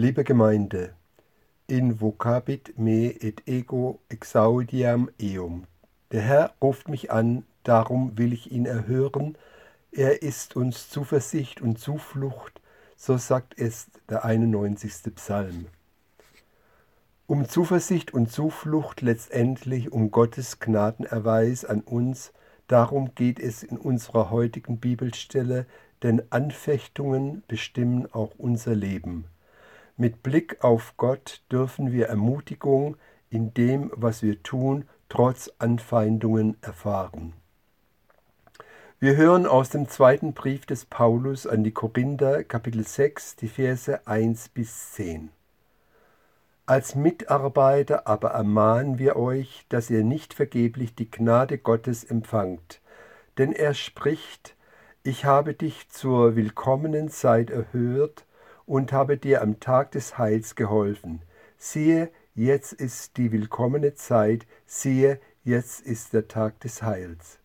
Liebe 0.00 0.22
Gemeinde, 0.22 0.94
invocabit 1.66 2.78
me 2.78 3.08
et 3.20 3.48
ego 3.48 3.98
exaudiam 4.08 5.10
eum. 5.20 5.64
Der 6.12 6.20
Herr 6.20 6.54
ruft 6.62 6.88
mich 6.88 7.10
an, 7.10 7.42
darum 7.64 8.16
will 8.16 8.32
ich 8.32 8.52
ihn 8.52 8.64
erhören. 8.64 9.36
Er 9.90 10.22
ist 10.22 10.54
uns 10.54 10.88
Zuversicht 10.88 11.60
und 11.60 11.80
Zuflucht, 11.80 12.60
so 12.96 13.16
sagt 13.16 13.58
es 13.58 13.88
der 14.08 14.24
91. 14.24 15.16
Psalm. 15.16 15.66
Um 17.26 17.48
Zuversicht 17.48 18.14
und 18.14 18.30
Zuflucht 18.30 19.00
letztendlich 19.00 19.90
um 19.90 20.12
Gottes 20.12 20.60
Gnadenerweis 20.60 21.64
an 21.64 21.80
uns, 21.80 22.32
darum 22.68 23.16
geht 23.16 23.40
es 23.40 23.64
in 23.64 23.76
unserer 23.76 24.30
heutigen 24.30 24.78
Bibelstelle, 24.78 25.66
denn 26.04 26.22
Anfechtungen 26.30 27.42
bestimmen 27.48 28.06
auch 28.12 28.36
unser 28.38 28.76
Leben. 28.76 29.24
Mit 30.00 30.22
Blick 30.22 30.62
auf 30.62 30.94
Gott 30.96 31.42
dürfen 31.50 31.90
wir 31.90 32.06
Ermutigung 32.06 32.96
in 33.30 33.52
dem, 33.52 33.90
was 33.96 34.22
wir 34.22 34.40
tun, 34.44 34.88
trotz 35.08 35.50
Anfeindungen 35.58 36.56
erfahren. 36.60 37.32
Wir 39.00 39.16
hören 39.16 39.44
aus 39.44 39.70
dem 39.70 39.88
zweiten 39.88 40.34
Brief 40.34 40.66
des 40.66 40.84
Paulus 40.84 41.48
an 41.48 41.64
die 41.64 41.72
Korinther, 41.72 42.44
Kapitel 42.44 42.86
6, 42.86 43.34
die 43.34 43.48
Verse 43.48 44.06
1 44.06 44.50
bis 44.50 44.92
10. 44.92 45.30
Als 46.64 46.94
Mitarbeiter 46.94 48.06
aber 48.06 48.30
ermahnen 48.30 49.00
wir 49.00 49.16
euch, 49.16 49.66
dass 49.68 49.90
ihr 49.90 50.04
nicht 50.04 50.32
vergeblich 50.32 50.94
die 50.94 51.10
Gnade 51.10 51.58
Gottes 51.58 52.04
empfangt. 52.04 52.80
Denn 53.36 53.52
er 53.52 53.74
spricht, 53.74 54.54
ich 55.02 55.24
habe 55.24 55.54
dich 55.54 55.88
zur 55.88 56.36
willkommenen 56.36 57.08
Zeit 57.08 57.50
erhört 57.50 58.26
und 58.68 58.92
habe 58.92 59.16
dir 59.16 59.40
am 59.40 59.60
Tag 59.60 59.92
des 59.92 60.18
Heils 60.18 60.54
geholfen. 60.54 61.22
Siehe, 61.56 62.10
jetzt 62.34 62.74
ist 62.74 63.16
die 63.16 63.32
willkommene 63.32 63.94
Zeit, 63.94 64.46
siehe, 64.66 65.18
jetzt 65.42 65.80
ist 65.80 66.12
der 66.12 66.28
Tag 66.28 66.60
des 66.60 66.82
Heils. 66.82 67.38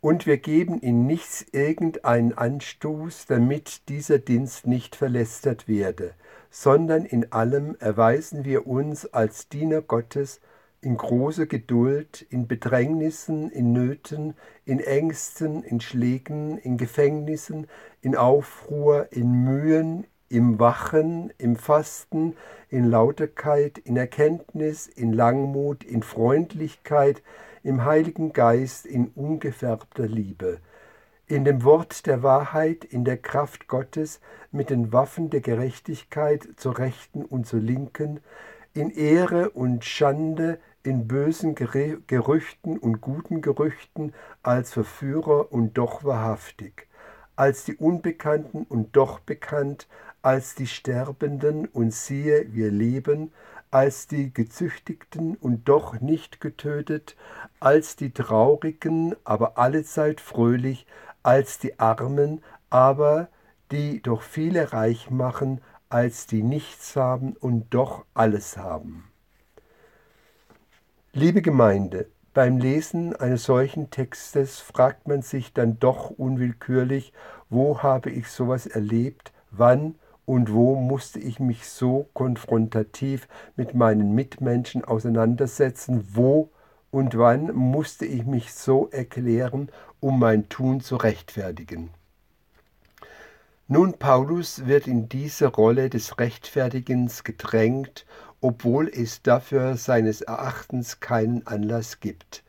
Und 0.00 0.26
wir 0.26 0.36
geben 0.36 0.78
in 0.78 1.06
nichts 1.06 1.44
irgendeinen 1.52 2.36
Anstoß, 2.36 3.26
damit 3.26 3.88
dieser 3.88 4.18
Dienst 4.18 4.66
nicht 4.66 4.94
verlästert 4.94 5.66
werde, 5.66 6.14
sondern 6.50 7.04
in 7.04 7.32
allem 7.32 7.74
erweisen 7.80 8.44
wir 8.44 8.66
uns 8.66 9.06
als 9.06 9.48
Diener 9.48 9.80
Gottes 9.80 10.40
in 10.80 10.96
großer 10.96 11.46
Geduld, 11.46 12.24
in 12.30 12.46
Bedrängnissen, 12.46 13.50
in 13.50 13.72
Nöten, 13.72 14.34
in 14.64 14.80
Ängsten, 14.80 15.62
in 15.64 15.80
Schlägen, 15.80 16.58
in 16.58 16.76
Gefängnissen, 16.76 17.66
in 18.00 18.16
Aufruhr, 18.16 19.08
in 19.10 19.44
Mühen, 19.44 20.06
im 20.28 20.58
Wachen, 20.60 21.32
im 21.38 21.56
Fasten, 21.56 22.36
in 22.68 22.84
Lauterkeit, 22.84 23.78
in 23.78 23.96
Erkenntnis, 23.96 24.86
in 24.86 25.12
Langmut, 25.12 25.82
in 25.84 26.02
Freundlichkeit, 26.02 27.22
im 27.62 27.84
Heiligen 27.84 28.32
Geist, 28.32 28.86
in 28.86 29.08
ungefärbter 29.14 30.06
Liebe, 30.06 30.60
in 31.26 31.44
dem 31.44 31.64
Wort 31.64 32.06
der 32.06 32.22
Wahrheit, 32.22 32.84
in 32.84 33.04
der 33.04 33.16
Kraft 33.16 33.68
Gottes, 33.68 34.20
mit 34.52 34.70
den 34.70 34.92
Waffen 34.92 35.30
der 35.30 35.40
Gerechtigkeit 35.40 36.46
zur 36.56 36.78
Rechten 36.78 37.24
und 37.24 37.46
zur 37.46 37.60
Linken, 37.60 38.20
in 38.74 38.90
Ehre 38.90 39.50
und 39.50 39.84
Schande, 39.84 40.58
in 40.82 41.08
bösen 41.08 41.54
Gerüchten 41.54 42.78
und 42.78 43.00
guten 43.00 43.40
Gerüchten, 43.40 44.14
als 44.42 44.72
Verführer 44.72 45.52
und 45.52 45.76
doch 45.76 46.04
wahrhaftig, 46.04 46.88
als 47.36 47.64
die 47.64 47.76
Unbekannten 47.76 48.64
und 48.68 48.96
doch 48.96 49.20
bekannt, 49.20 49.88
als 50.22 50.54
die 50.54 50.66
Sterbenden 50.66 51.66
und 51.66 51.92
siehe, 51.92 52.52
wir 52.52 52.70
leben, 52.70 53.32
als 53.70 54.06
die 54.06 54.32
Gezüchtigten 54.32 55.36
und 55.36 55.68
doch 55.68 56.00
nicht 56.00 56.40
getötet, 56.40 57.16
als 57.60 57.96
die 57.96 58.12
Traurigen, 58.12 59.14
aber 59.24 59.58
allezeit 59.58 60.20
fröhlich, 60.20 60.86
als 61.22 61.58
die 61.58 61.78
Armen, 61.78 62.42
aber 62.70 63.28
die 63.70 64.00
doch 64.02 64.22
viele 64.22 64.72
reich 64.72 65.10
machen, 65.10 65.60
als 65.88 66.26
die 66.26 66.42
nichts 66.42 66.96
haben 66.96 67.34
und 67.34 67.72
doch 67.74 68.04
alles 68.14 68.56
haben. 68.56 69.10
Liebe 71.12 71.42
Gemeinde, 71.42 72.06
beim 72.34 72.58
Lesen 72.58 73.16
eines 73.16 73.44
solchen 73.44 73.90
Textes 73.90 74.60
fragt 74.60 75.08
man 75.08 75.22
sich 75.22 75.52
dann 75.52 75.78
doch 75.80 76.10
unwillkürlich, 76.10 77.12
wo 77.50 77.82
habe 77.82 78.10
ich 78.10 78.28
sowas 78.28 78.66
erlebt, 78.66 79.32
wann 79.50 79.96
und 80.26 80.52
wo 80.52 80.76
musste 80.76 81.18
ich 81.18 81.40
mich 81.40 81.68
so 81.68 82.08
konfrontativ 82.12 83.26
mit 83.56 83.74
meinen 83.74 84.14
Mitmenschen 84.14 84.84
auseinandersetzen, 84.84 86.06
wo 86.12 86.50
und 86.90 87.16
wann 87.16 87.54
musste 87.54 88.04
ich 88.04 88.24
mich 88.24 88.52
so 88.52 88.88
erklären, 88.90 89.70
um 90.00 90.18
mein 90.18 90.48
Tun 90.48 90.80
zu 90.80 90.96
rechtfertigen. 90.96 91.90
Nun, 93.68 93.98
Paulus 93.98 94.66
wird 94.66 94.86
in 94.86 95.08
diese 95.08 95.46
Rolle 95.46 95.90
des 95.90 96.18
Rechtfertigens 96.18 97.22
gedrängt 97.22 98.06
obwohl 98.40 98.88
es 98.88 99.22
dafür 99.22 99.76
seines 99.76 100.20
Erachtens 100.20 101.00
keinen 101.00 101.46
Anlass 101.46 102.00
gibt. 102.00 102.44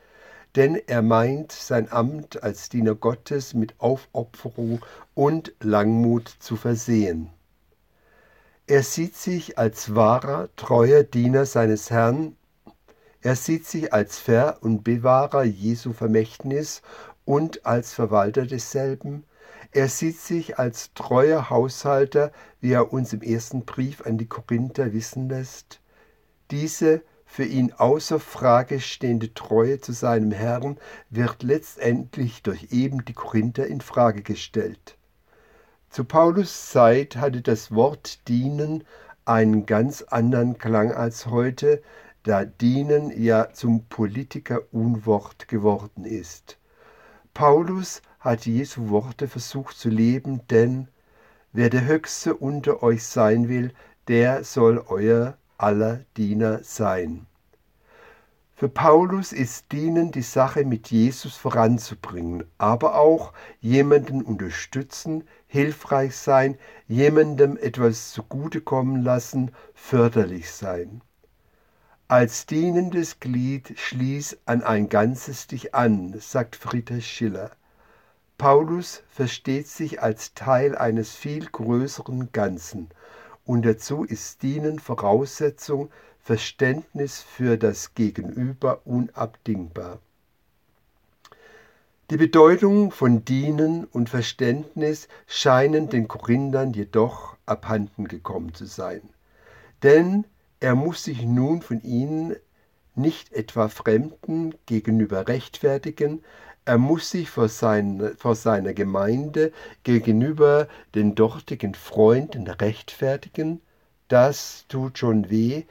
Denn 0.56 0.79
er 0.88 1.02
meint, 1.02 1.52
sein 1.52 1.91
Amt 1.91 2.44
als 2.44 2.69
Diener 2.69 2.96
Gottes 2.96 3.53
mit 3.53 3.75
Aufopferung 3.79 4.84
und 5.13 5.53
Langmut 5.59 6.28
zu 6.40 6.56
versehen. 6.56 7.29
Er 8.68 8.84
sieht 8.84 9.16
sich 9.16 9.58
als 9.58 9.96
wahrer, 9.96 10.50
treuer 10.56 11.03
Diener 11.03 11.46
seines 11.46 11.90
Herrn, 11.90 12.35
er 13.22 13.35
sieht 13.35 13.66
sich 13.68 13.91
als 13.91 14.18
Ver- 14.18 14.59
und 14.62 14.84
Bewahrer 14.84 15.44
Jesu 15.44 15.91
Vermächtnis 15.91 16.81
und 17.25 17.66
als 17.66 17.94
Verwalter 17.94 18.46
desselben, 18.46 19.25
er 19.72 19.88
sieht 19.88 20.19
sich 20.19 20.57
als 20.57 20.94
treuer 20.94 21.50
Haushalter, 21.50 22.31
wie 22.59 22.72
er 22.72 22.91
uns 22.91 23.13
im 23.13 23.22
ersten 23.22 23.66
Brief 23.66 24.06
an 24.06 24.18
die 24.18 24.28
Korinther 24.28 24.94
wissen 24.94 25.30
lässt. 25.30 25.80
Diese 26.50 27.03
für 27.25 27.46
ihn 27.46 27.74
außer 27.74 28.19
Frage 28.19 28.79
stehende 28.79 29.34
Treue 29.35 29.79
zu 29.79 29.91
seinem 29.91 30.31
Herrn 30.31 30.79
wird 31.12 31.44
letztendlich 31.44 32.41
durch 32.41 32.69
eben 32.72 33.06
die 33.06 33.13
Korinther 33.13 33.68
in 33.68 33.81
Frage 33.81 34.24
gestellt. 34.24 34.97
Zu 35.91 36.06
Paulus 36.06 36.72
Zeit 36.72 37.18
hatte 37.18 37.44
das 37.44 37.72
Wort 37.72 38.28
dienen 38.28 38.84
einen 39.25 39.68
ganz 39.68 40.02
anderen 40.02 40.58
Klang 40.58 40.91
als 40.91 41.28
heute, 41.28 41.84
da 42.24 42.46
dienen 42.46 43.12
ja 43.22 43.53
zum 43.53 43.85
Politiker-Unwort 43.85 45.47
geworden 45.47 46.06
ist. 46.06 46.58
Paulus 47.35 48.02
hat 48.19 48.46
Jesu 48.46 48.90
Worte 48.90 49.28
versucht 49.28 49.78
zu 49.78 49.90
leben, 49.90 50.41
denn 50.47 50.88
wer 51.53 51.69
der 51.69 51.85
Höchste 51.85 52.35
unter 52.35 52.84
euch 52.84 53.03
sein 53.03 53.50
will, 53.50 53.74
der 54.07 54.44
soll 54.44 54.84
euer 54.88 55.38
aller 55.57 56.02
Diener 56.18 56.63
sein. 56.63 57.25
Für 58.59 58.68
Paulus 58.68 59.31
ist 59.31 59.72
Dienen 59.72 60.12
die 60.12 60.22
Sache 60.22 60.66
mit 60.66 60.91
Jesus 60.91 61.38
voranzubringen, 61.38 62.44
aber 62.58 62.96
auch 62.96 63.31
jemanden 63.62 64.22
unterstützen, 64.22 65.24
hilfreich 65.47 66.18
sein, 66.18 66.58
jemandem 66.85 67.56
etwas 67.56 68.12
zugutekommen 68.12 69.02
lassen, 69.02 69.52
förderlich 69.74 70.52
sein. 70.52 71.02
Als 72.09 72.47
dienendes 72.47 73.22
Glied 73.22 73.79
schließ 73.79 74.40
an 74.46 74.62
ein 74.62 74.90
Ganzes 74.90 75.47
dich 75.47 75.74
an, 75.74 76.16
sagt 76.19 76.58
Friedrich 76.58 77.08
Schiller. 77.08 77.52
Paulus 78.39 79.03
versteht 79.09 79.67
sich 79.67 80.01
als 80.01 80.33
Teil 80.33 80.77
eines 80.77 81.13
viel 81.13 81.45
größeren 81.45 82.31
Ganzen 82.31 82.87
und 83.46 83.66
dazu 83.66 84.05
ist 84.05 84.41
Dienen 84.43 84.79
Voraussetzung, 84.79 85.90
Verständnis 86.22 87.22
für 87.22 87.58
das 87.58 87.96
Gegenüber 87.96 88.79
unabdingbar. 88.85 89.99
Die 92.11 92.16
Bedeutung 92.16 92.91
von 92.91 93.25
Dienen 93.25 93.84
und 93.84 94.08
Verständnis 94.08 95.09
scheinen 95.28 95.90
den 95.90 96.08
Korinthern 96.08 96.72
jedoch 96.72 97.35
abhanden 97.46 98.08
gekommen 98.08 98.53
zu 98.53 98.66
sein. 98.66 99.02
Denn 99.84 100.23
er 100.61 100.75
muss 100.75 101.03
sich 101.03 101.23
nun 101.23 101.61
von 101.61 101.84
ihnen 101.84 102.37
nicht 102.96 103.34
etwa 103.34 103.67
Fremden 103.67 104.55
gegenüber 104.66 105.28
rechtfertigen, 105.28 106.23
er 106.69 106.77
muss 106.77 107.09
sich 107.09 107.31
vor, 107.31 107.49
sein, 107.49 108.11
vor 108.19 108.35
seiner 108.35 108.75
Gemeinde 108.75 109.51
gegenüber 109.81 110.67
den 110.93 111.16
dortigen 111.16 111.73
Freunden 111.73 112.47
rechtfertigen. 112.47 113.59
Das 114.07 114.66
tut 114.67 114.99
schon 114.99 115.31
weh, 115.31 115.63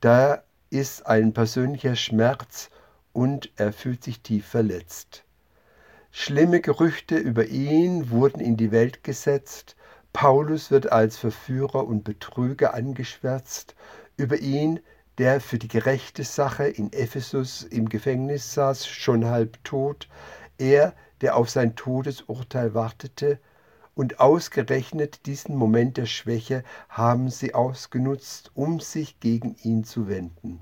da 0.00 0.42
ist 0.70 1.06
ein 1.06 1.34
persönlicher 1.34 1.94
Schmerz 1.94 2.70
und 3.12 3.50
er 3.56 3.70
fühlt 3.74 4.02
sich 4.02 4.22
tief 4.22 4.46
verletzt. 4.46 5.24
Schlimme 6.10 6.62
Gerüchte 6.62 7.16
über 7.16 7.44
ihn 7.44 8.08
wurden 8.08 8.40
in 8.40 8.56
die 8.56 8.72
Welt 8.72 9.04
gesetzt. 9.04 9.76
Paulus 10.14 10.70
wird 10.70 10.90
als 10.90 11.18
Verführer 11.18 11.86
und 11.86 12.02
Betrüger 12.02 12.72
angeschwärzt. 12.72 13.74
Über 14.16 14.38
ihn, 14.38 14.80
der 15.18 15.42
für 15.42 15.58
die 15.58 15.68
gerechte 15.68 16.24
Sache 16.24 16.66
in 16.66 16.94
Ephesus 16.94 17.62
im 17.62 17.90
Gefängnis 17.90 18.54
saß, 18.54 18.86
schon 18.86 19.26
halb 19.26 19.62
tot, 19.62 20.08
er, 20.58 20.94
der 21.20 21.36
auf 21.36 21.50
sein 21.50 21.76
Todesurteil 21.76 22.74
wartete, 22.74 23.38
und 23.94 24.20
ausgerechnet 24.20 25.24
diesen 25.24 25.56
Moment 25.56 25.96
der 25.96 26.04
Schwäche 26.04 26.62
haben 26.90 27.30
sie 27.30 27.54
ausgenutzt, 27.54 28.50
um 28.54 28.78
sich 28.78 29.20
gegen 29.20 29.56
ihn 29.62 29.84
zu 29.84 30.06
wenden. 30.06 30.60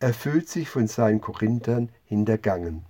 Er 0.00 0.14
fühlt 0.14 0.48
sich 0.48 0.70
von 0.70 0.86
seinen 0.86 1.20
Korinthern 1.20 1.90
hintergangen. 2.04 2.86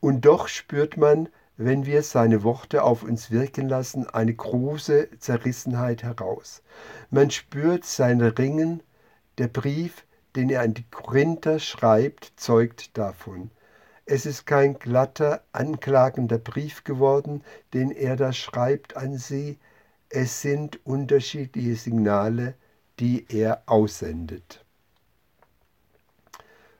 Und 0.00 0.24
doch 0.24 0.48
spürt 0.48 0.96
man, 0.96 1.28
wenn 1.56 1.86
wir 1.86 2.02
seine 2.02 2.42
Worte 2.42 2.82
auf 2.82 3.02
uns 3.02 3.30
wirken 3.30 3.68
lassen, 3.68 4.08
eine 4.08 4.34
große 4.34 5.10
Zerrissenheit 5.18 6.02
heraus. 6.02 6.62
Man 7.10 7.30
spürt 7.30 7.84
sein 7.84 8.20
Ringen, 8.20 8.82
der 9.38 9.48
Brief, 9.48 10.04
den 10.34 10.48
er 10.48 10.62
an 10.62 10.74
die 10.74 10.88
Korinther 10.90 11.58
schreibt, 11.58 12.32
zeugt 12.36 12.96
davon. 12.96 13.50
Es 14.04 14.26
ist 14.26 14.46
kein 14.46 14.78
glatter, 14.78 15.42
anklagender 15.52 16.38
Brief 16.38 16.84
geworden, 16.84 17.42
den 17.72 17.90
er 17.90 18.16
da 18.16 18.32
schreibt 18.32 18.96
an 18.96 19.16
sie. 19.16 19.58
Es 20.08 20.42
sind 20.42 20.84
unterschiedliche 20.84 21.76
Signale, 21.76 22.54
die 22.98 23.26
er 23.28 23.62
aussendet. 23.66 24.64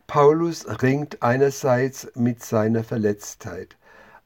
Paulus 0.06 0.66
ringt 0.82 1.22
einerseits 1.22 2.10
mit 2.14 2.42
seiner 2.42 2.84
Verletztheit, 2.84 3.76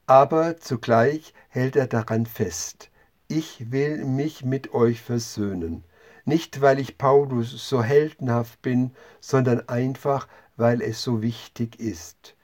aber 0.05 0.57
zugleich 0.57 1.33
hält 1.47 1.75
er 1.75 1.87
daran 1.87 2.25
fest, 2.25 2.89
ich 3.29 3.71
will 3.71 4.03
mich 4.05 4.43
mit 4.43 4.73
euch 4.73 5.01
versöhnen, 5.01 5.83
nicht 6.25 6.61
weil 6.61 6.79
ich 6.79 6.97
Paulus 6.97 7.69
so 7.69 7.83
heldenhaft 7.83 8.61
bin, 8.61 8.91
sondern 9.21 9.67
einfach, 9.69 10.27
weil 10.57 10.81
es 10.81 11.01
so 11.01 11.21
wichtig 11.21 11.79
ist. 11.79 12.36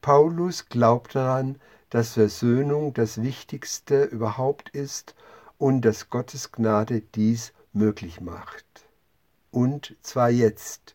Paulus 0.00 0.68
glaubt 0.68 1.14
daran, 1.14 1.60
dass 1.90 2.14
Versöhnung 2.14 2.94
das 2.94 3.22
Wichtigste 3.22 4.04
überhaupt 4.04 4.70
ist 4.70 5.14
und 5.58 5.82
dass 5.82 6.08
Gottes 6.08 6.52
Gnade 6.52 7.00
dies 7.00 7.52
möglich 7.72 8.20
macht. 8.20 8.64
Und 9.50 9.96
zwar 10.00 10.30
jetzt. 10.30 10.94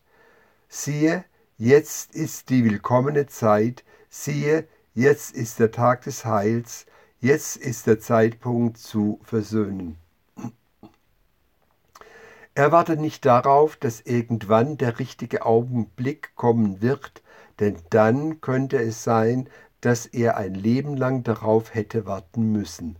Siehe, 0.68 1.24
jetzt 1.58 2.14
ist 2.14 2.50
die 2.50 2.64
willkommene 2.64 3.26
Zeit, 3.26 3.84
siehe, 4.08 4.66
jetzt 4.94 5.34
ist 5.34 5.60
der 5.60 5.70
Tag 5.70 6.02
des 6.02 6.24
Heils, 6.24 6.86
jetzt 7.20 7.56
ist 7.56 7.86
der 7.86 8.00
Zeitpunkt 8.00 8.78
zu 8.78 9.20
versöhnen. 9.22 9.98
Er 12.54 12.72
wartet 12.72 12.98
nicht 12.98 13.26
darauf, 13.26 13.76
dass 13.76 14.00
irgendwann 14.00 14.78
der 14.78 14.98
richtige 14.98 15.44
Augenblick 15.44 16.34
kommen 16.34 16.80
wird, 16.80 17.22
denn 17.60 17.76
dann 17.90 18.40
könnte 18.40 18.78
es 18.78 19.04
sein, 19.04 19.48
dass 19.80 20.06
er 20.06 20.36
ein 20.36 20.54
Leben 20.54 20.96
lang 20.96 21.22
darauf 21.22 21.74
hätte 21.74 22.06
warten 22.06 22.52
müssen. 22.52 22.98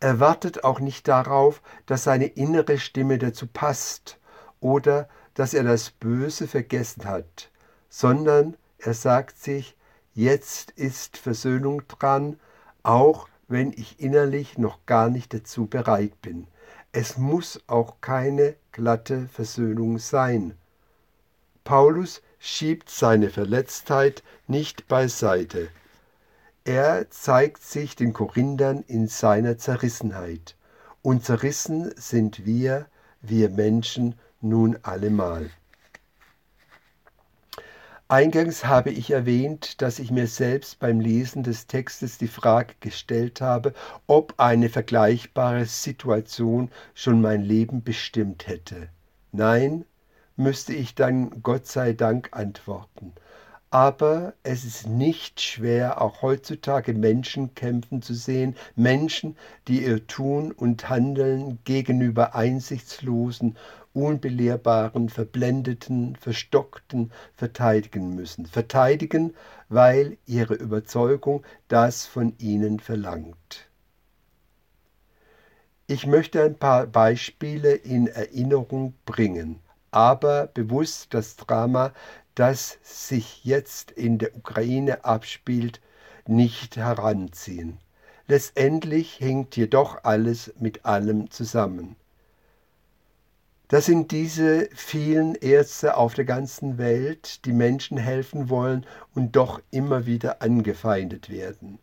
Er 0.00 0.20
wartet 0.20 0.64
auch 0.64 0.80
nicht 0.80 1.08
darauf, 1.08 1.62
dass 1.86 2.04
seine 2.04 2.26
innere 2.26 2.78
Stimme 2.78 3.18
dazu 3.18 3.46
passt 3.46 4.18
oder 4.60 5.08
dass 5.34 5.54
er 5.54 5.64
das 5.64 5.90
Böse 5.90 6.46
vergessen 6.46 7.04
hat, 7.04 7.50
sondern 7.88 8.56
er 8.78 8.94
sagt 8.94 9.38
sich, 9.38 9.76
jetzt 10.14 10.70
ist 10.72 11.16
Versöhnung 11.16 11.82
dran, 11.88 12.38
auch 12.82 13.28
wenn 13.48 13.72
ich 13.72 14.00
innerlich 14.00 14.58
noch 14.58 14.86
gar 14.86 15.10
nicht 15.10 15.34
dazu 15.34 15.66
bereit 15.66 16.20
bin. 16.22 16.46
Es 16.92 17.18
muss 17.18 17.60
auch 17.66 18.00
keine 18.00 18.54
glatte 18.72 19.26
Versöhnung 19.28 19.98
sein. 19.98 20.56
Paulus 21.64 22.22
schiebt 22.44 22.90
seine 22.90 23.30
Verletztheit 23.30 24.22
nicht 24.46 24.86
beiseite. 24.86 25.70
Er 26.64 27.10
zeigt 27.10 27.62
sich 27.62 27.96
den 27.96 28.12
Korinthern 28.12 28.84
in 28.86 29.08
seiner 29.08 29.56
Zerrissenheit. 29.56 30.54
Und 31.00 31.24
zerrissen 31.24 31.90
sind 31.96 32.44
wir, 32.44 32.86
wir 33.22 33.48
Menschen, 33.48 34.16
nun 34.42 34.78
allemal. 34.82 35.50
Eingangs 38.08 38.66
habe 38.66 38.90
ich 38.90 39.10
erwähnt, 39.10 39.80
dass 39.80 39.98
ich 39.98 40.10
mir 40.10 40.26
selbst 40.26 40.78
beim 40.78 41.00
Lesen 41.00 41.44
des 41.44 41.66
Textes 41.66 42.18
die 42.18 42.28
Frage 42.28 42.74
gestellt 42.80 43.40
habe, 43.40 43.72
ob 44.06 44.34
eine 44.36 44.68
vergleichbare 44.68 45.64
Situation 45.64 46.70
schon 46.92 47.22
mein 47.22 47.40
Leben 47.40 47.82
bestimmt 47.82 48.46
hätte. 48.46 48.90
Nein, 49.32 49.86
müsste 50.36 50.74
ich 50.74 50.94
dann 50.94 51.42
Gott 51.42 51.66
sei 51.66 51.92
Dank 51.92 52.30
antworten. 52.32 53.12
Aber 53.70 54.34
es 54.44 54.64
ist 54.64 54.86
nicht 54.86 55.40
schwer, 55.40 56.00
auch 56.00 56.22
heutzutage 56.22 56.94
Menschen 56.94 57.56
kämpfen 57.56 58.02
zu 58.02 58.14
sehen, 58.14 58.54
Menschen, 58.76 59.36
die 59.66 59.84
ihr 59.84 60.06
Tun 60.06 60.52
und 60.52 60.88
Handeln 60.88 61.58
gegenüber 61.64 62.36
einsichtslosen, 62.36 63.56
unbelehrbaren, 63.92 65.08
verblendeten, 65.08 66.14
verstockten 66.14 67.10
verteidigen 67.34 68.14
müssen. 68.14 68.46
Verteidigen, 68.46 69.34
weil 69.68 70.18
ihre 70.24 70.54
Überzeugung 70.54 71.44
das 71.66 72.06
von 72.06 72.34
ihnen 72.38 72.78
verlangt. 72.78 73.68
Ich 75.88 76.06
möchte 76.06 76.44
ein 76.44 76.56
paar 76.56 76.86
Beispiele 76.86 77.74
in 77.74 78.06
Erinnerung 78.06 78.94
bringen 79.04 79.63
aber 79.94 80.48
bewusst 80.48 81.14
das 81.14 81.36
Drama, 81.36 81.92
das 82.34 82.78
sich 82.82 83.44
jetzt 83.44 83.92
in 83.92 84.18
der 84.18 84.34
Ukraine 84.36 85.04
abspielt, 85.04 85.80
nicht 86.26 86.76
heranziehen. 86.76 87.78
Letztendlich 88.26 89.20
hängt 89.20 89.56
jedoch 89.56 90.02
alles 90.02 90.52
mit 90.58 90.84
allem 90.84 91.30
zusammen. 91.30 91.94
Das 93.68 93.86
sind 93.86 94.10
diese 94.10 94.68
vielen 94.74 95.36
Ärzte 95.36 95.96
auf 95.96 96.14
der 96.14 96.24
ganzen 96.24 96.76
Welt, 96.76 97.44
die 97.44 97.52
Menschen 97.52 97.96
helfen 97.96 98.48
wollen 98.48 98.84
und 99.14 99.36
doch 99.36 99.60
immer 99.70 100.06
wieder 100.06 100.42
angefeindet 100.42 101.30
werden. 101.30 101.78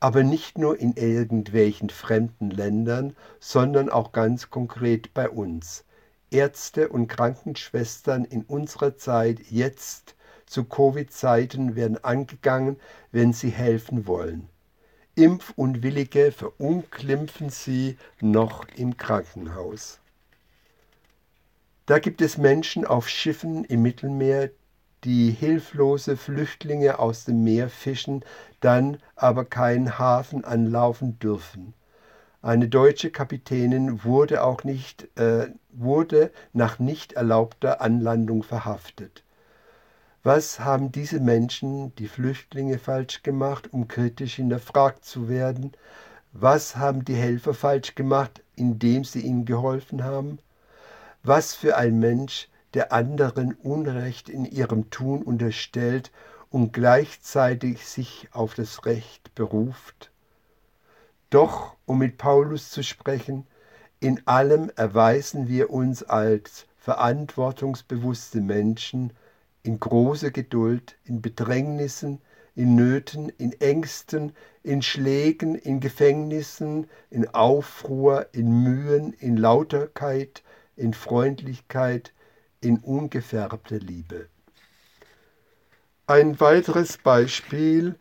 Aber 0.00 0.22
nicht 0.22 0.56
nur 0.56 0.80
in 0.80 0.94
irgendwelchen 0.94 1.90
fremden 1.90 2.50
Ländern, 2.50 3.14
sondern 3.38 3.90
auch 3.90 4.12
ganz 4.12 4.48
konkret 4.48 5.12
bei 5.12 5.28
uns. 5.28 5.84
Ärzte 6.30 6.88
und 6.88 7.08
Krankenschwestern 7.08 8.24
in 8.24 8.42
unserer 8.42 8.96
Zeit 8.96 9.40
jetzt 9.50 10.14
zu 10.46 10.64
Covid-Zeiten 10.64 11.76
werden 11.76 12.02
angegangen, 12.02 12.76
wenn 13.12 13.32
sie 13.32 13.50
helfen 13.50 14.06
wollen. 14.06 14.48
Impfunwillige 15.14 16.32
verunglimpfen 16.32 17.50
sie 17.50 17.98
noch 18.20 18.66
im 18.76 18.96
Krankenhaus. 18.96 20.00
Da 21.86 21.98
gibt 21.98 22.22
es 22.22 22.38
Menschen 22.38 22.84
auf 22.84 23.08
Schiffen 23.08 23.64
im 23.64 23.82
Mittelmeer, 23.82 24.50
die 25.04 25.30
hilflose 25.30 26.16
Flüchtlinge 26.16 26.98
aus 26.98 27.24
dem 27.24 27.42
Meer 27.42 27.68
fischen, 27.68 28.24
dann 28.60 28.98
aber 29.16 29.44
keinen 29.44 29.98
Hafen 29.98 30.44
anlaufen 30.44 31.18
dürfen. 31.18 31.74
Eine 32.42 32.68
deutsche 32.68 33.10
Kapitänin 33.10 34.04
wurde 34.04 34.44
auch 34.44 34.64
nicht, 34.64 35.08
äh, 35.18 35.48
wurde 35.72 36.30
nach 36.52 36.78
nicht 36.78 37.12
erlaubter 37.14 37.80
Anlandung 37.80 38.42
verhaftet. 38.42 39.24
Was 40.22 40.60
haben 40.60 40.92
diese 40.92 41.18
Menschen, 41.18 41.94
die 41.96 42.06
Flüchtlinge, 42.06 42.78
falsch 42.78 43.22
gemacht, 43.22 43.72
um 43.72 43.88
kritisch 43.88 44.36
hinterfragt 44.36 45.04
zu 45.04 45.28
werden? 45.28 45.72
Was 46.32 46.76
haben 46.76 47.04
die 47.04 47.14
Helfer 47.14 47.54
falsch 47.54 47.94
gemacht, 47.94 48.42
indem 48.54 49.04
sie 49.04 49.22
ihnen 49.22 49.46
geholfen 49.46 50.04
haben? 50.04 50.38
Was 51.22 51.54
für 51.54 51.76
ein 51.76 51.98
Mensch, 51.98 52.48
der 52.74 52.92
anderen 52.92 53.54
Unrecht 53.54 54.28
in 54.28 54.44
ihrem 54.44 54.90
Tun 54.90 55.22
unterstellt 55.22 56.12
und 56.50 56.72
gleichzeitig 56.72 57.86
sich 57.86 58.28
auf 58.32 58.54
das 58.54 58.84
Recht 58.84 59.34
beruft? 59.34 60.10
Doch, 61.30 61.76
um 61.86 61.98
mit 61.98 62.18
Paulus 62.18 62.70
zu 62.70 62.82
sprechen, 62.82 63.46
in 64.00 64.26
allem 64.26 64.70
erweisen 64.76 65.46
wir 65.48 65.70
uns 65.70 66.02
als 66.02 66.66
verantwortungsbewusste 66.78 68.40
Menschen 68.40 69.12
in 69.62 69.78
großer 69.78 70.30
Geduld, 70.30 70.96
in 71.04 71.20
Bedrängnissen, 71.20 72.20
in 72.54 72.74
Nöten, 72.74 73.28
in 73.36 73.52
Ängsten, 73.60 74.32
in 74.62 74.80
Schlägen, 74.82 75.54
in 75.54 75.80
Gefängnissen, 75.80 76.88
in 77.10 77.28
Aufruhr, 77.28 78.26
in 78.32 78.62
Mühen, 78.62 79.12
in 79.12 79.36
Lauterkeit, 79.36 80.42
in 80.76 80.94
Freundlichkeit, 80.94 82.12
in 82.62 82.78
ungefärbter 82.78 83.78
Liebe. 83.78 84.28
Ein 86.06 86.40
weiteres 86.40 86.98
Beispiel 86.98 87.96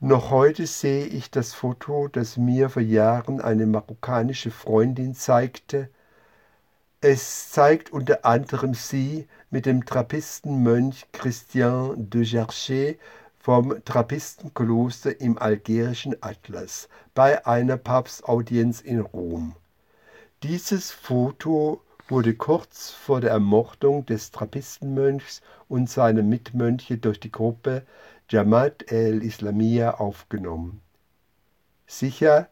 Noch 0.00 0.30
heute 0.30 0.68
sehe 0.68 1.06
ich 1.06 1.28
das 1.28 1.54
Foto, 1.54 2.06
das 2.06 2.36
mir 2.36 2.70
vor 2.70 2.82
Jahren 2.82 3.40
eine 3.40 3.66
marokkanische 3.66 4.52
Freundin 4.52 5.16
zeigte. 5.16 5.88
Es 7.00 7.50
zeigt 7.50 7.90
unter 7.90 8.24
anderem 8.24 8.74
sie 8.74 9.26
mit 9.50 9.66
dem 9.66 9.84
Trappistenmönch 9.84 11.06
Christian 11.10 12.08
de 12.10 12.24
Gerchet 12.24 13.00
vom 13.40 13.84
Trappistenkloster 13.84 15.20
im 15.20 15.36
algerischen 15.36 16.14
Atlas 16.20 16.88
bei 17.16 17.44
einer 17.44 17.76
Papstaudienz 17.76 18.80
in 18.80 19.00
Rom. 19.00 19.56
Dieses 20.44 20.92
Foto 20.92 21.82
wurde 22.06 22.34
kurz 22.34 22.90
vor 22.90 23.20
der 23.20 23.32
Ermordung 23.32 24.06
des 24.06 24.30
Trappistenmönchs 24.30 25.42
und 25.68 25.90
seiner 25.90 26.22
Mitmönche 26.22 26.98
durch 26.98 27.18
die 27.18 27.32
Gruppe 27.32 27.84
Jamaat 28.30 28.92
el-Islamiyya 28.92 30.00
aufgenommen. 30.00 30.82
Sicher, 31.86 32.50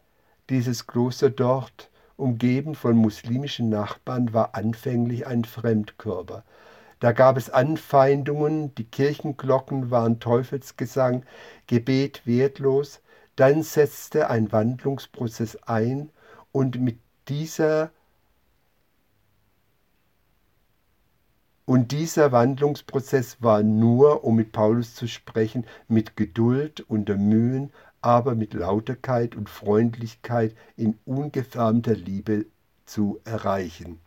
dieses 0.49 0.87
Kloster 0.87 1.29
dort, 1.29 1.91
umgeben 2.15 2.73
von 2.73 2.97
muslimischen 2.97 3.69
Nachbarn, 3.69 4.33
war 4.33 4.55
anfänglich 4.55 5.27
ein 5.27 5.45
Fremdkörper. 5.45 6.43
Da 6.99 7.11
gab 7.11 7.37
es 7.37 7.51
Anfeindungen, 7.51 8.73
die 8.73 8.85
Kirchenglocken 8.85 9.91
waren 9.91 10.19
Teufelsgesang, 10.19 11.23
Gebet 11.67 12.25
wertlos, 12.25 13.01
dann 13.35 13.61
setzte 13.61 14.31
ein 14.31 14.51
Wandlungsprozess 14.51 15.57
ein 15.57 16.09
und 16.51 16.81
mit 16.81 16.97
dieser 17.27 17.91
Und 21.67 21.91
dieser 21.91 22.31
Wandlungsprozess 22.31 23.41
war 23.41 23.61
nur, 23.61 24.23
um 24.23 24.37
mit 24.37 24.53
Paulus 24.53 24.95
zu 24.95 25.05
sprechen, 25.05 25.65
mit 25.89 26.15
Geduld, 26.15 26.79
unter 26.87 27.17
Mühen, 27.17 27.73
aber 27.99 28.35
mit 28.35 28.53
Lauterkeit 28.53 29.35
und 29.35 29.49
Freundlichkeit 29.49 30.55
in 30.77 30.97
ungefärbter 31.03 31.93
Liebe 31.93 32.45
zu 32.85 33.19
erreichen. 33.25 33.99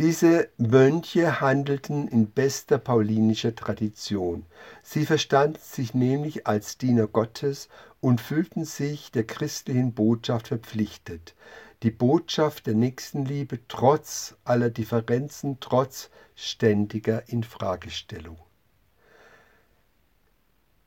Diese 0.00 0.48
Mönche 0.58 1.40
handelten 1.40 2.08
in 2.08 2.28
bester 2.32 2.78
paulinischer 2.78 3.54
Tradition. 3.54 4.46
Sie 4.82 5.06
verstanden 5.06 5.60
sich 5.62 5.94
nämlich 5.94 6.48
als 6.48 6.76
Diener 6.76 7.06
Gottes 7.06 7.68
und 8.00 8.20
fühlten 8.20 8.64
sich 8.64 9.12
der 9.12 9.22
christlichen 9.24 9.92
Botschaft 9.92 10.48
verpflichtet 10.48 11.36
die 11.82 11.90
Botschaft 11.90 12.66
der 12.66 12.74
Nächstenliebe 12.74 13.60
trotz 13.68 14.36
aller 14.44 14.70
Differenzen, 14.70 15.58
trotz 15.60 16.10
ständiger 16.34 17.28
Infragestellung. 17.28 18.38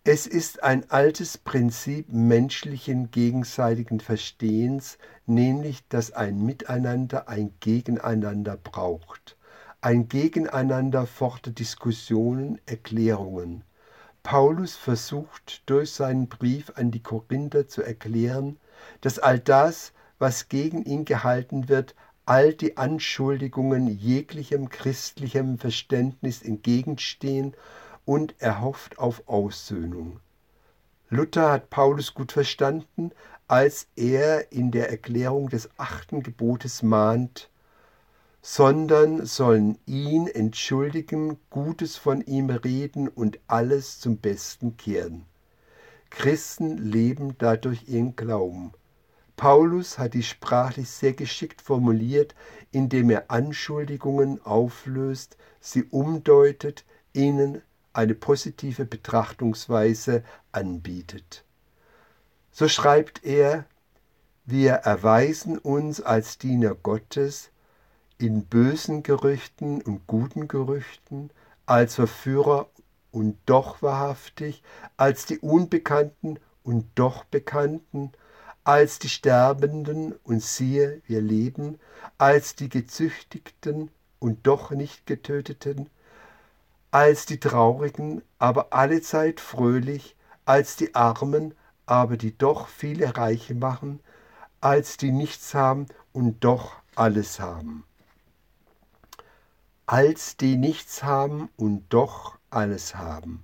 Es 0.03 0.25
ist 0.25 0.63
ein 0.63 0.89
altes 0.89 1.37
Prinzip 1.37 2.11
menschlichen 2.11 3.11
gegenseitigen 3.11 3.99
Verstehens, 3.99 4.97
nämlich 5.27 5.87
dass 5.89 6.11
ein 6.11 6.43
Miteinander 6.43 7.29
ein 7.29 7.53
Gegeneinander 7.59 8.57
braucht. 8.57 9.37
Ein 9.81 10.07
Gegeneinander 10.07 11.05
fordert 11.05 11.59
Diskussionen, 11.59 12.59
Erklärungen. 12.65 13.63
Paulus 14.23 14.75
versucht 14.75 15.61
durch 15.67 15.91
seinen 15.91 16.27
Brief 16.27 16.71
an 16.75 16.91
die 16.91 17.03
Korinther 17.03 17.67
zu 17.67 17.83
erklären, 17.83 18.57
dass 19.01 19.19
all 19.19 19.39
das, 19.39 19.93
was 20.19 20.49
gegen 20.49 20.83
ihn 20.83 21.05
gehalten 21.05 21.69
wird, 21.69 21.95
all 22.25 22.53
die 22.53 22.77
Anschuldigungen 22.77 23.87
jeglichem 23.87 24.69
christlichem 24.69 25.57
Verständnis 25.57 26.43
entgegenstehen 26.43 27.55
und 28.05 28.35
er 28.37 28.61
hofft 28.61 28.99
auf 28.99 29.27
Aussöhnung. 29.27 30.19
Luther 31.09 31.51
hat 31.51 31.71
Paulus 31.71 32.13
gut 32.13 32.31
verstanden, 32.31 33.11
als 33.47 33.87
er 33.95 34.51
in 34.51 34.69
der 34.69 34.91
Erklärung 34.91 35.49
des 35.49 35.69
achten 35.77 36.21
Gebotes 36.21 36.83
mahnt, 36.83 37.49
sondern 38.41 39.25
sollen 39.25 39.79
ihn 39.87 40.27
entschuldigen, 40.27 41.37
Gutes 41.49 41.97
von 41.97 42.21
ihm 42.21 42.49
reden 42.51 43.07
und 43.07 43.39
alles 43.47 43.99
zum 43.99 44.17
Besten 44.17 44.77
kehren. 44.77 45.25
Christen 46.11 46.77
leben 46.77 47.35
dadurch 47.39 47.87
ihren 47.87 48.15
Glauben. 48.15 48.71
Paulus 49.39 49.97
hat 49.97 50.15
die 50.15 50.23
sprachlich 50.23 50.89
sehr 50.89 51.13
geschickt 51.13 51.61
formuliert, 51.61 52.35
indem 52.71 53.09
er 53.09 53.31
Anschuldigungen 53.31 54.45
auflöst, 54.45 55.37
sie 55.61 55.85
umdeutet, 55.85 56.83
ihnen 57.13 57.61
eine 57.93 58.15
positive 58.15 58.83
Betrachtungsweise 58.83 60.25
anbietet. 60.51 61.45
So 62.51 62.67
schreibt 62.67 63.23
er, 63.23 63.63
wir 64.43 64.73
erweisen 64.73 65.57
uns 65.57 66.01
als 66.01 66.37
Diener 66.37 66.75
Gottes 66.75 67.49
in 68.17 68.43
bösen 68.43 69.03
Gerüchten 69.03 69.81
und 69.81 70.05
guten 70.05 70.49
Gerüchten, 70.49 71.29
als 71.65 71.95
Verführer 71.95 72.67
und 73.11 73.37
doch 73.45 73.81
wahrhaftig, 73.81 74.63
als 74.97 75.25
die 75.25 75.39
Unbekannten 75.39 76.41
und 76.61 76.87
doch 76.95 77.23
Bekannten, 77.23 78.11
als 78.69 78.99
die 78.99 79.09
Sterbenden 79.09 80.13
und 80.23 80.43
siehe, 80.43 81.01
wir 81.07 81.21
leben, 81.21 81.79
als 82.19 82.53
die 82.55 82.69
Gezüchtigten 82.69 83.89
und 84.19 84.45
doch 84.45 84.69
nicht 84.69 85.07
Getöteten, 85.07 85.89
als 86.91 87.25
die 87.25 87.39
Traurigen, 87.39 88.21
aber 88.37 88.71
allezeit 88.71 89.39
fröhlich, 89.39 90.15
als 90.45 90.75
die 90.75 90.93
Armen, 90.93 91.55
aber 91.87 92.15
die 92.15 92.37
doch 92.37 92.67
viele 92.67 93.17
Reiche 93.17 93.55
machen, 93.55 94.01
als 94.61 94.97
die 94.97 95.11
nichts 95.11 95.55
haben 95.55 95.87
und 96.13 96.43
doch 96.43 96.75
alles 96.93 97.39
haben. 97.39 97.85
Als 99.87 100.37
die 100.37 100.57
nichts 100.57 101.01
haben 101.01 101.49
und 101.57 101.85
doch 101.89 102.37
alles 102.51 102.93
haben. 102.93 103.43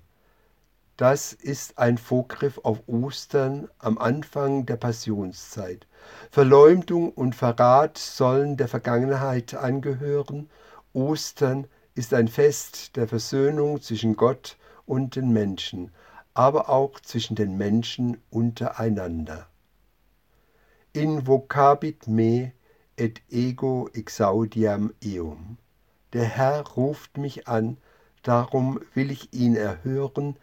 Das 0.97 1.33
ist 1.33 1.77
ein 1.77 1.97
Vorgriff 1.97 2.57
auf 2.63 2.87
Ostern 2.87 3.67
am 3.79 3.97
Anfang 3.97 4.65
der 4.65 4.77
Passionszeit. 4.77 5.87
Verleumdung 6.31 7.11
und 7.11 7.35
Verrat 7.35 7.97
sollen 7.97 8.55
der 8.55 8.69
Vergangenheit 8.69 9.55
angehören. 9.55 10.49
Ostern 10.93 11.67
ist 11.95 12.13
ein 12.13 12.29
Fest 12.29 12.95
der 12.95 13.09
Versöhnung 13.09 13.81
zwischen 13.81 14.15
Gott 14.15 14.55
und 14.85 15.17
den 15.17 15.33
Menschen, 15.33 15.91
aber 16.33 16.69
auch 16.69 16.97
zwischen 17.01 17.35
den 17.35 17.57
Menschen 17.57 18.21
untereinander. 18.29 19.47
Invocabit 20.93 22.07
me 22.07 22.53
et 22.95 23.21
ego 23.29 23.89
exaudiam 23.91 24.93
eum. 25.03 25.57
Der 26.13 26.23
Herr 26.23 26.61
ruft 26.61 27.17
mich 27.17 27.49
an, 27.49 27.75
darum 28.23 28.79
will 28.93 29.11
ich 29.11 29.33
ihn 29.33 29.57
erhören, 29.57 30.37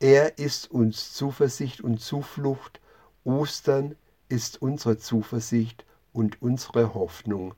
er 0.00 0.38
ist 0.38 0.70
uns 0.70 1.12
Zuversicht 1.12 1.80
und 1.80 2.00
Zuflucht. 2.00 2.80
Ostern 3.24 3.96
ist 4.28 4.62
unsere 4.62 4.98
Zuversicht 4.98 5.84
und 6.12 6.40
unsere 6.40 6.94
Hoffnung. 6.94 7.54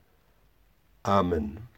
Amen. 1.03 1.70